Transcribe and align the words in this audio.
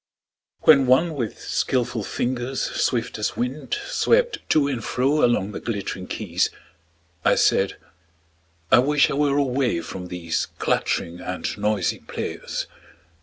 WHEN 0.61 0.87
one 0.87 1.13
with 1.13 1.39
skillful 1.39 2.03
fingers 2.03 2.59
swift 2.59 3.19
as 3.19 3.37
wind 3.37 3.77
Swept 3.85 4.39
to 4.49 4.67
and 4.67 4.83
fro 4.83 5.23
along 5.23 5.51
the 5.51 5.59
glittering 5.59 6.07
keys, 6.07 6.49
I 7.23 7.35
said: 7.35 7.77
I 8.71 8.79
wish 8.79 9.11
I 9.11 9.13
were 9.13 9.37
away 9.37 9.79
from 9.81 10.07
these 10.07 10.47
Clattering 10.57 11.19
and 11.19 11.55
noisy 11.55 11.99
players! 11.99 12.65